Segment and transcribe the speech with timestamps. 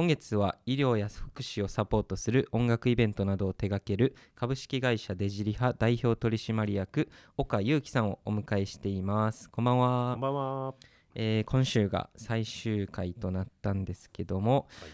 [0.00, 9.50] 今月は医療や福祉をサポートする音楽イベントなどを手掛ける株式会社デジリハ代表取締役岡裕樹さんをお迎えしています。
[9.50, 10.12] こんばんは。
[10.14, 10.74] こんばんは。
[11.14, 14.90] えー今週が最終回となったんですけども、はい。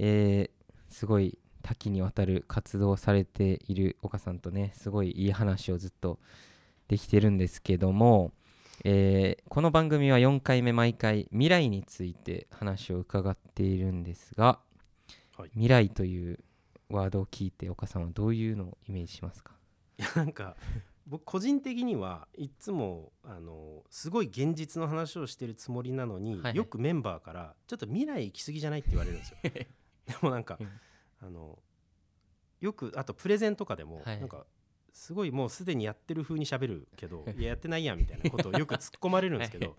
[0.00, 6.18] えーすごい多岐にわたる活動をされている岡さんとねすごいいい話をずっと
[6.86, 8.34] できてるんですけども、
[8.84, 14.60] えーこの番組は4回目毎回未来について話を伺っているんですが、
[15.36, 15.50] はい。
[15.50, 16.38] 未来という
[16.88, 19.52] ワードを聞いて岡さんはどういうのをイメージしますか？
[19.98, 20.56] いやなんか
[21.06, 26.56] 僕個人的にはいつもあのすごい現実の話をしてるつもりなのに、はいはい。
[26.56, 29.38] よくメンバーからちょっと未来行き過ぎじゃないって言われるんですよ。
[29.42, 29.66] で
[30.22, 30.68] もなんか、うん。
[31.20, 31.58] あの
[32.60, 34.20] よくあとプレゼンとかでも、はい。
[34.20, 34.46] なんか
[34.92, 37.42] すごいもうすでにやってる風に喋るけどい。
[37.42, 39.76] ややってないやんみたいなことをよく突っ込まれるんですけど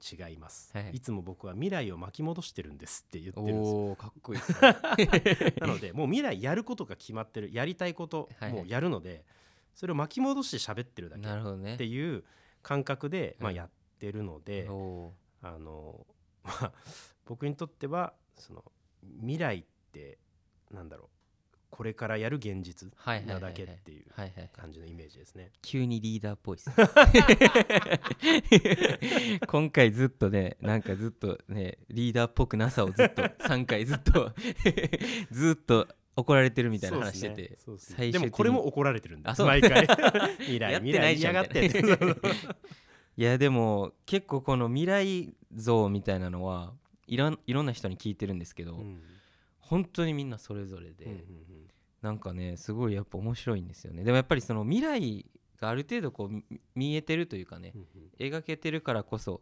[0.00, 0.90] 違います、はい。
[0.92, 3.96] い、つも僕は未来を巻き戻してるんですって言ってるんです。
[3.96, 5.54] かっこいいですね。
[5.60, 9.24] なのでもう未来やることが決まってるやりたいこともうやるので
[9.74, 12.24] それを巻き戻して喋ってるだけっていう
[12.62, 14.66] 感覚でまあうんやってるので
[15.42, 16.06] あの
[16.44, 16.72] まあ
[17.24, 18.64] 僕にとってはその
[19.20, 20.18] 未来って
[20.70, 21.23] なんだろう
[21.74, 24.04] これからやる現実ないだけっていう
[24.56, 25.50] 感じのイメージですね。
[25.60, 26.70] 急にリーダーっぽいです。
[29.48, 34.32] 今回ずっとねなんかずっとねリーダーっぽくなさをずっと3回ずっと
[35.32, 37.56] ずっと怒られてるみたいな話してて、ね。
[37.76, 38.12] 最終的に。
[38.12, 39.46] でもこれも怒られてるんであそう。
[39.46, 39.88] す毎回。
[40.46, 41.66] 未来未来嫌がって
[43.16, 46.72] いやでも結構この未来像みたいなのは
[47.08, 49.02] いろんいろんな人に聞いてるんですけど、うん
[49.64, 51.18] 本当にみんなそれぞれで、うんうん
[52.02, 54.04] なんかねすごいやっぱ面白いんですよね。
[54.04, 55.24] でもやっぱりその未来
[55.58, 57.86] がある程度こうみ見えてるというかね、うんうん。
[58.18, 59.40] 描けてるからこそ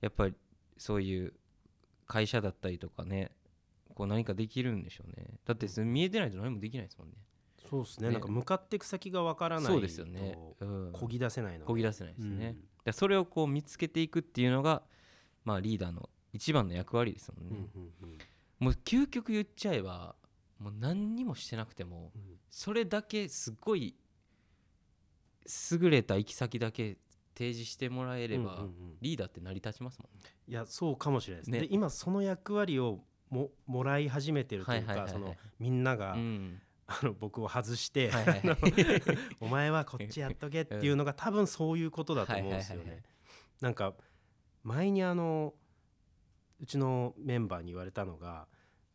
[0.00, 0.34] やっぱり
[0.76, 1.32] そういう
[2.06, 3.32] 会社だったりとかね
[3.96, 5.26] こう何かできるんでしょうね。
[5.44, 7.14] だって見えてないと何もできないですもんね。
[7.68, 8.06] そうですね。
[8.06, 8.12] ね。
[8.12, 11.64] なんか向かっていく先がわからないとそうですよね、うん、こぎ出せないので。
[11.64, 12.64] こぎ出せないですね、うん。
[12.84, 14.84] でそれをこう見つけていくっていうのが
[15.44, 18.18] まあリーダーの一番の役割ですもんね、うんうんうん
[18.58, 20.14] もう究極言っちゃえば
[20.58, 22.22] もう何にもしてなくてもうん。
[22.50, 23.94] それだけすごい
[25.70, 26.96] 優れた行き先だけ
[27.36, 28.66] 提示してもらえれば、
[29.00, 30.22] リーダーって成り立ちますもんね。
[30.48, 31.60] いやそうかもしれないです、ね。
[31.60, 36.60] で今その役割をももらい始めてるというかそのみんなが、うん。
[36.90, 38.10] あの僕を外して、
[39.40, 43.02] お前はこっちやっとけっていうのが多分そういうことだと思うんですよね。
[43.60, 43.94] なんか
[44.62, 45.52] 前にあの
[46.60, 48.46] うちのメンバーに言われたのが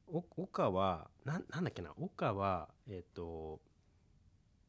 [0.08, 3.60] お岡はなんなんだっけな岡はえっ、と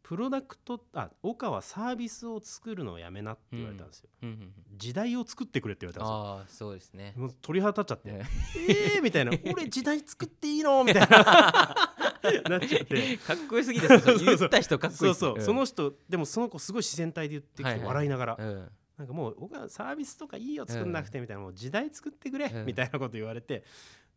[0.05, 4.11] プロダクトあ岡はサービスを作るのをやめなって言われたんですよ。
[4.23, 6.17] うんうんうん時代を作ってくれって言われたんですよ。
[6.17, 7.15] ああそうですね。
[7.17, 8.25] もう鳥肌立っちゃって、ね。
[8.69, 9.33] えーみたいな。
[9.53, 10.83] 俺時代作っていいの？
[10.85, 11.09] みたいな。
[12.51, 13.17] なっちゃって。
[13.19, 22.67] かっこよすぎですそうそう言った人かっこいそいうですそう、その人でもその子すごい自然体で言ってきて笑いながら、うんなんかもう僕はサービスとかいいよ作んなくてみたいな、もう時代作ってくれ、うん。
[22.67, 23.65] みたいなこと言われて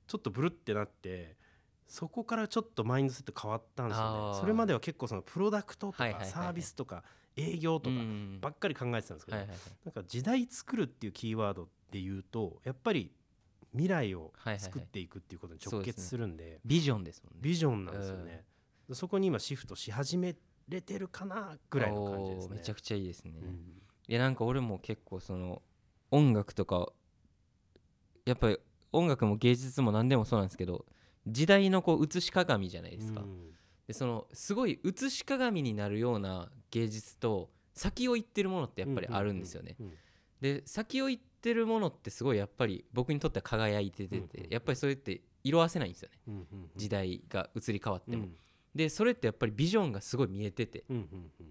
[0.08, 1.36] ちょっとブルってなって
[1.88, 4.40] そこからちょっとマインドセット変わったんですよね。
[4.40, 7.04] それまでは結構そのプロダクトとかサービスとか
[7.36, 8.40] 営業とかうん。
[8.42, 9.48] ばっかり考えてたんですけど、なん
[9.94, 13.12] か時代作るっていうキーワードで言うとやっぱり
[13.72, 17.40] 未来を作っていくっていうことに直結するんでビジョンですもんね。
[17.42, 18.44] ビジョンなんですよね、
[18.94, 20.36] そこに今シフトし始め
[20.68, 22.56] れてるかなぐらいの感じですね。
[22.56, 25.62] めちゃくちゃいいですね、うんいやなんか俺も結構その
[26.12, 26.90] 音楽とか
[28.26, 28.58] やっぱり
[28.94, 30.86] 音楽も芸術も何でもそうなんですけど
[31.28, 33.52] 時代のこう映し鏡じゃないですか、うん。
[33.88, 39.76] でそのすごい映し鏡になるような芸術と先を行ってるものってやっぱりあるんですよね、
[40.42, 46.44] で先を行ってるものってすごいやっぱり僕にとっては輝いててて、やっぱりそれって色あせないんですよね。
[46.76, 48.36] 時代が移り変わっても、うん。
[48.74, 50.86] でそれってやっぱりビジョンがすごい見えてて。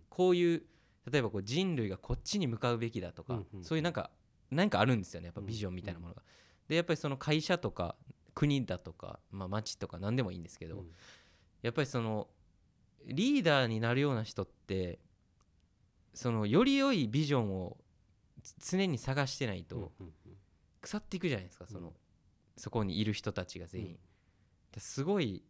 [0.09, 0.62] こういう
[1.11, 4.11] 例えばこう人類がこっちに向かうべきだとか、うんうんそういうなんか
[4.50, 5.27] なんかあるんですよね。
[5.27, 6.22] やっぱビジョンみたいなものが。
[6.69, 7.97] でやっぱりその会社とか
[8.34, 10.91] 国だとか、まあ、町とか何でもいいんですけど、うん。
[11.63, 12.28] やっぱりその
[13.07, 14.98] リーダーになるような人って
[16.15, 17.77] そのより良いビジョンを
[18.42, 20.13] つ常に探してないとうんうん
[20.80, 21.95] 腐っていくじゃないですかその、うん。
[22.57, 23.98] そこにいる人たちが全員。
[24.78, 25.42] すごい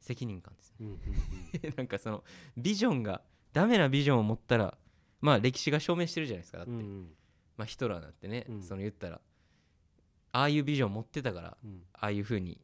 [0.00, 0.76] 責任感ですね。
[0.80, 1.74] うんうん。
[1.76, 2.24] なんかその
[2.56, 3.22] ビジョンが
[3.52, 4.76] ダメなビジョンを持ったら
[5.20, 7.06] まあ歴史が証明してるじゃないですかだって、うんうん。
[7.56, 8.62] まあ、ヒトラーなんてね、うん。
[8.62, 9.20] その言ったら。
[10.34, 11.82] ああいうビジョン持ってたからうん。
[11.94, 12.58] ああいう風に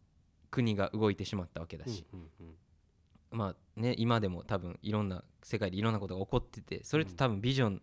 [0.50, 2.26] 国が動いてしまったわけだし、うんうん
[3.31, 7.82] まあね今でも多分いろんな世界でいろんなことが起こっててそれって多分ビジョン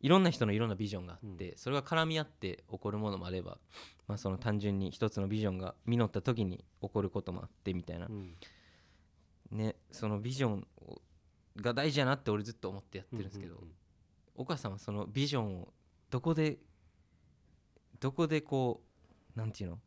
[0.00, 3.58] いろんな人のいろんなビジョンがあって、それが絡み合って起こるものもあれば、
[4.08, 8.06] まあ、その単純に一つのビジョンが実った時に起こることもあってみたいな。
[8.06, 8.34] う、ん。
[9.52, 11.00] ねそのビジョンを
[11.60, 13.60] が大事やなって俺ずっと思ってやってるんですけど、うう
[14.36, 15.72] 岡さんはそのビジョンを
[16.10, 16.58] どこで
[18.00, 18.82] どこでこ
[19.36, 19.78] うなんていうの？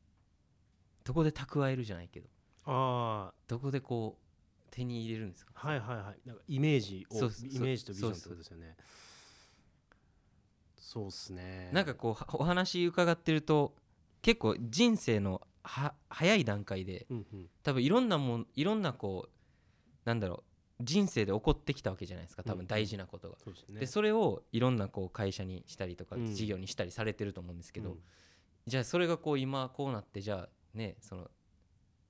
[1.04, 2.28] どこで蓄えるじゃないけど。
[2.66, 5.54] あどこでこう手に入れるんですか？
[5.56, 6.28] あはいはいはい。
[6.28, 7.50] なんかイメージをそうそう。
[7.50, 8.76] イメージとビジョンってことですよね。
[10.78, 11.70] そうっすね。
[11.74, 13.76] なんかこうはお話伺ってると
[14.22, 17.50] 結構人生のは早い段階でうんうん。
[17.64, 19.32] 多分いろんなもんいろんなこう
[20.06, 22.58] なんだろう人生で起こってきたわけじゃないですか多うん。
[22.60, 23.38] 分大事なことが。
[23.44, 23.80] そうですね。
[23.80, 28.00] でそれをいろんなこう会社にしたりとかうん事業にしたりされてると思うんですけど、うん。
[28.68, 31.30] じゃあそれがこう今こうなってじゃあねその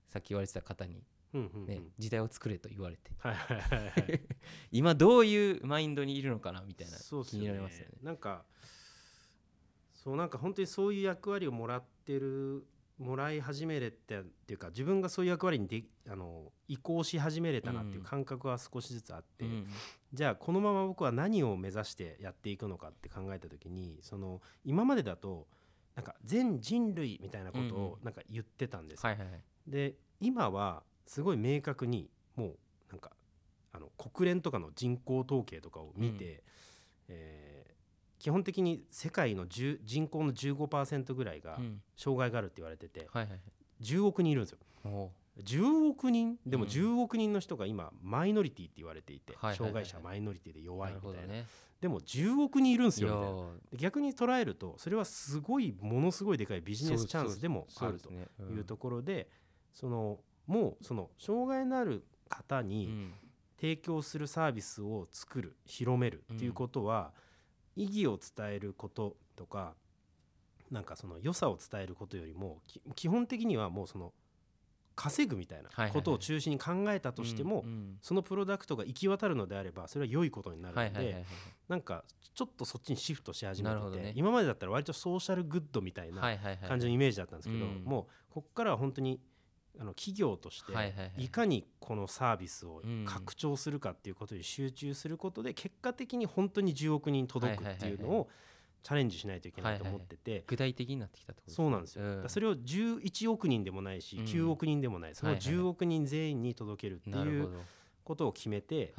[0.09, 1.03] さっき言われてた方に
[1.33, 1.67] うんうんうん。
[1.67, 3.11] ね、時代を作れと言われて。
[3.19, 4.21] はいはいはいはい。
[4.71, 7.95] 今どういうマインドにいるのかなみたいな気になりますよね。
[8.01, 8.45] なんか
[9.93, 12.65] そうなんか本当にそういう役割をもらってる
[12.97, 19.67] もらい始めれてっていうか自分がそういう役割にであの移行し始めれたなっていう感覚は少しずつあって、うん。
[20.13, 25.47] じゃあこのまま僕は何を目指してやっていくのかって考えた時にその今までだと
[25.95, 29.03] なんか全人類みたいなことうんをなんか言ってたんです。
[29.67, 32.57] で今はすごい明確にもう
[32.89, 33.11] なんか
[33.73, 36.43] あの国連とかの人口統計とかを見て、
[37.09, 37.54] えー
[38.25, 41.81] 基本的に世界の10人口の15%ぐらいがうん。
[41.95, 43.39] 障害があるって言われててはいはい
[43.83, 44.57] 10億人いるんですよ。
[44.83, 45.11] お
[45.43, 46.37] 10億人？
[46.43, 46.69] でもうん。
[46.71, 51.43] 10億人の人が今マイノリティって言われていて障害者マイノリティで弱ないるみたいな。
[51.79, 53.29] でも10億人いるんですよみたいな。
[53.29, 53.71] ー。
[53.73, 59.29] で逆に捉えるとそれはすごいものすごいでかいビジネスチャンスでもあるというところで
[59.71, 60.17] その
[60.47, 62.69] もうその障害のある方うん。
[62.69, 62.89] に
[63.61, 67.13] 提供するサービスを作る広めるっていうことは、
[67.75, 69.73] 意義を伝えることとか
[70.71, 74.13] なんかその良さを伝えることよりもき基本的にはもうその
[74.95, 77.65] 稼ぐみたいなことを中心に考えたとしても、
[78.01, 81.25] そのプロダクトが行き渡るのであればそれは良いことになるので、
[81.67, 86.21] なんかちょっとそっちにシフトし始めてて、今までだったら割とソーシャルグッドみたいな
[86.67, 87.83] 感じのイメージだったんですけど、うん。
[87.83, 89.19] もうここからは本当に
[89.79, 90.83] あの企業としては
[91.17, 93.05] いかにこのサービスをうん。
[93.05, 98.29] 拡張するかっていうことに集中することで結果的に本当に10億人届くっていうのを
[98.83, 100.43] チャレンジしないといけないと思ってて。
[100.47, 107.49] 具体的になってきたってことそうなんですよ、それを11億人でもないしうん9億人でもない、そのはいはい10億人全員に届けるっていう
[108.03, 108.93] ことを決めて、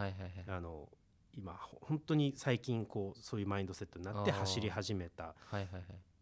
[0.48, 0.88] あの
[1.36, 5.34] 今ほ本当に最近こうそういうマインドセットになって走り始めた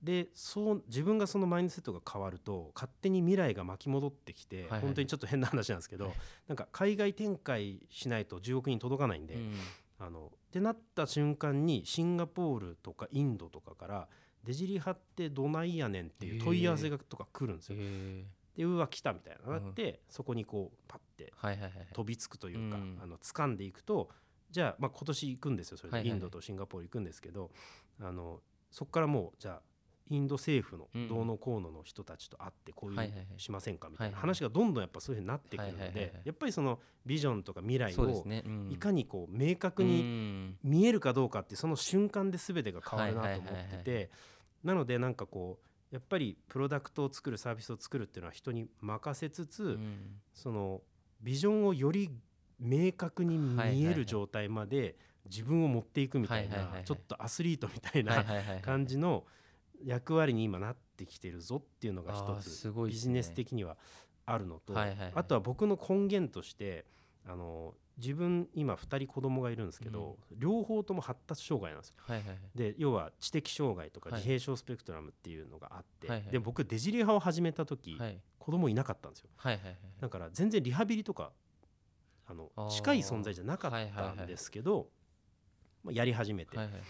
[0.04, 6.14] でそう自分がそのマインドセットが変わると勝手に未来が巻き戻ってきて、はいはい本当にちょっと変な話なんですけど、はい。
[6.48, 9.54] なんか海外展開しないと10億人届かないんで、うん。
[9.98, 14.08] あのってなった瞬間にシンガポールとかインドとかから
[14.44, 17.78] 「デジリ派ってどないやねん」っていう問い合わせがとか来るんですよ。
[17.80, 18.24] へ
[18.56, 21.32] でうわ来たみたいななって、そこにこうパッて
[21.92, 22.98] 飛びつくというか、うん。
[23.02, 24.10] あの掴んでいくと
[24.50, 25.78] じゃあ,、まあ今年行くんですよ。
[25.78, 26.18] それで、はいはいはい。
[26.18, 27.50] インドとシンガポール行くんですけど
[28.00, 29.62] あのそこからもうじゃあ
[30.10, 31.08] インド政府のうん。
[31.08, 38.24] どうのこうのの人たちと会ってこういうしませんかみたいな話がどんどんやっぱそういうふうになってくるのでやっぱりそのビジョンとか未来を
[38.70, 40.58] いかにこう明確うにん。
[40.62, 44.10] 見えるかどうかってその瞬間で全てが変わるなと思ってて
[44.62, 50.20] なのでなんかこうやっぱりプロダクトを作るサービスを作るっていうのは人に任せつつ、うん。
[50.32, 50.82] その
[51.20, 52.10] ビジョンをより
[52.60, 59.24] 明確に見える状態まで自分を持っていくみたいないちょっとアスリートみたいはいな感じの
[59.82, 62.94] 役割に今なってきてるぞっていうのが一つすごいっすね。
[62.94, 63.76] ビジネス的には
[64.26, 65.12] あるのとはいはいはい。
[65.14, 66.86] あとは僕の根源として
[67.26, 71.96] あの自分今2人子供がいるんですけど両方とも発達障害なんですよ。
[71.98, 72.38] はいはいはい。
[72.54, 74.18] で要は知的障害とかはい。
[74.18, 76.30] 自閉症スペクトラムっていうのがあって、はいはい。
[76.30, 78.20] で僕デジリハを始めた時、はい。
[78.38, 79.30] 子供いなかったんですよ。
[79.36, 81.32] はいはいはいだから全然リハビリとか
[82.26, 84.88] あの近い存在じゃなかったんですけど、
[85.82, 86.82] まあ、やり始めて、はいはいはい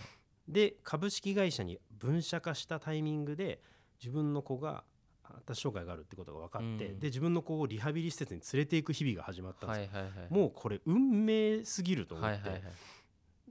[0.49, 3.61] で株式会社に分社化したタイミングで
[4.03, 4.85] 自分の子が
[5.23, 7.01] 発達障害があるってことが分かって、うん。
[7.01, 10.33] で自分の子をリハビリ施設に連れていく日々が始まったんですよ、はいはいはい。
[10.33, 12.63] もうこれ運命すぎると思って、はいはいはい。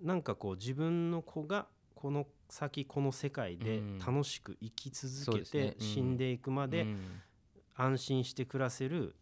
[0.01, 3.99] なんかこう自分の子がこの先この世界でうん。
[3.99, 7.21] 楽しく生き続けて死んでいくまでうん。
[7.75, 9.15] 安心して暮らせる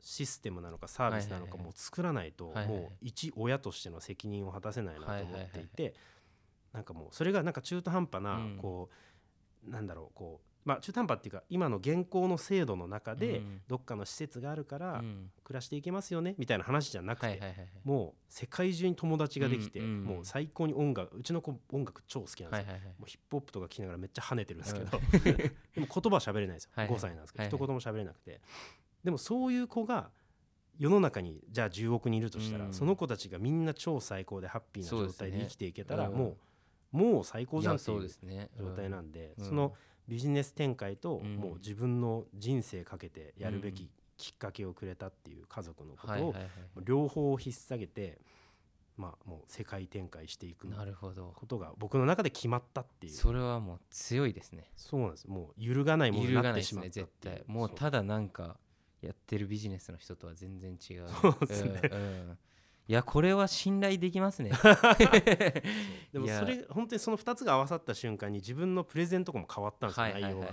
[0.00, 5.94] システムなのかサービスなのかもう作らないともう一親としての責任を果たせないなと思っていはいはいはいて
[6.72, 8.56] なんかもうそれがなんか中途半端なうん。
[8.56, 8.88] こ
[9.66, 13.60] うなんだろうこうまあ中途半端っていうか今の現行の制度の中でうん。
[13.68, 15.30] どっかの施設があるからうん。
[15.44, 17.40] 暮らしていけますよねみたいな話じゃなくて、
[17.84, 28.40] もう世界中に友達ができて、もう最高に音楽うちの子音楽超好きなんですよ、もうヒップホップとか聴きながらめっちゃ跳ねてるんですけど、でも言葉喋れないですよ、はいはい5歳なんですけど、一言も喋れなくて。
[29.04, 30.10] でもそういう子が
[30.78, 32.72] 世の中にじゃあ10億人いるとしたら、うん。
[32.72, 36.36] その子たちがみんな超最高でハッピーな状態で生きていけたら、うんもう
[36.92, 38.50] もう最高じゃんっていうですね。
[38.56, 39.44] 状態なんで、うん。
[39.44, 39.74] その
[40.08, 41.36] ビジネス展開とうん。
[41.36, 46.34] もう自分の人生かけてやるべききっかけをくれたっていう家族のことを
[46.84, 48.20] 両方を引っ提げて
[48.96, 51.32] まあもう世界展開していくなるほど。
[51.34, 53.12] ことが僕の中で決まったっていう。
[53.12, 54.70] それはもう強いですね。
[54.76, 55.26] そうなんです。
[55.28, 57.06] もう揺るがないものになってしまったっていう。
[57.06, 57.44] 絶対。
[57.46, 58.58] もうただなんか
[59.00, 61.08] やってるビジネスの人とは全然違う。
[61.08, 61.80] そうですね。
[61.90, 62.38] うんうん
[62.92, 64.50] いやこれは信頼できますね。
[66.12, 70.48] でもそれ本当にその2つが合わさった瞬間に自分のプレゼンとかも変わったんですよ、内容が。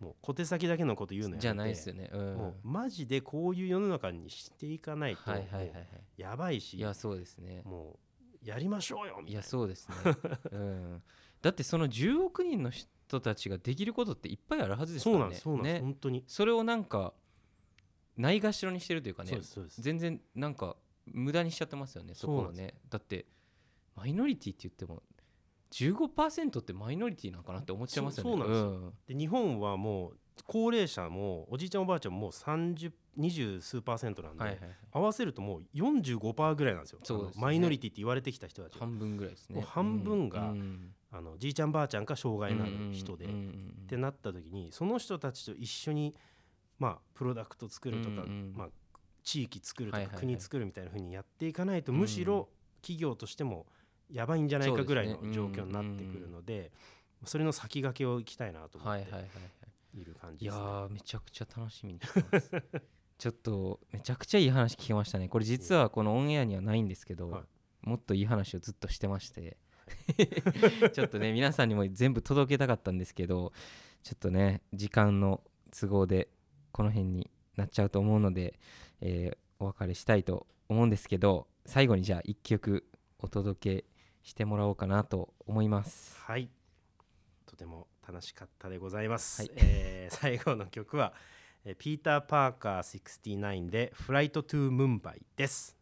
[0.00, 2.10] もう小手先だけのこと言うのじゃないですよね。
[2.12, 2.34] うん。
[2.34, 5.20] もうマジでこういう世の中にしていかないと
[6.16, 7.62] やばいしいやそうですね。
[7.64, 7.96] も
[8.42, 9.30] うやりましょうよみたいな。
[9.30, 9.94] いやそうですね、
[10.50, 11.02] うん、
[11.42, 15.36] だってその10億人の人たちができることっていっぱいあるはずですからね。
[15.36, 15.74] そうなんです。
[15.74, 15.80] ね。
[15.80, 16.24] 本当に。
[16.26, 17.14] それをなんか
[18.16, 19.30] ないがしろにしてるというかね。
[19.30, 19.80] そうですそうです。
[19.80, 22.74] 全然なんか無駄にしちゃってますよねそこをね。
[22.88, 23.26] だって
[23.96, 25.02] マイノリティって言っても
[25.72, 28.30] 15%ってマイノリティなのかなって思っちゃいますよね。
[28.30, 30.16] そうそうなんですで日本はもう
[30.46, 34.70] 高齢者もおじいちゃんおばあちゃんももう3020数パーセントなんで、はいはいはい。
[34.92, 37.00] 合わせるともう45%ぐらいなんですよ。
[37.02, 37.42] そうですね。
[37.42, 39.56] マイノリティって言われてきた人たち半分ぐらいですね。
[39.56, 40.94] もう半分がうん。
[41.14, 46.14] あのじいちゃんばあちゃんか障害のある人で、うんってなった時にその人たちと一緒に
[46.78, 48.54] まあプロダクト作るとか、うんうん。
[48.56, 48.68] まあ、
[49.22, 51.98] 地域作るとか国作るみたいな風にやっていかないとうん。
[51.98, 52.48] むしろ
[52.80, 53.66] 企業としても
[54.10, 56.70] やばいんじゃないかぐらいの状況になってくるので
[57.24, 59.20] それの先駆けをいきたいなと思っては
[59.94, 60.62] いる感いじですね。
[60.62, 62.50] やーめちゃくちゃ楽しみにしてます。
[63.18, 65.28] ちょっとめちゃくちゃいい話聞けましたね。
[65.28, 67.88] これ実はこのオンエアにはないんですけど、はい。
[67.88, 69.58] もっといい話をずっとしてまして。
[70.92, 73.52] ちょっとね皆さんにも全部届けたかったんですけど
[74.02, 76.28] ちょっとね時間の都合で
[76.70, 78.58] この辺になっちゃうと思うので、
[79.00, 82.84] えーお別れしたいと思うんですけど最後にじゃあ1曲
[83.20, 83.84] お届け
[84.24, 86.16] してもらおうかなと思います。
[86.18, 86.48] はい。
[87.46, 89.50] とても楽しかったでございます、はい。
[89.54, 91.14] えー 最後の曲は
[91.64, 95.76] えーピーター・パーカー69で「フライト・トゥ・ムンバイ」です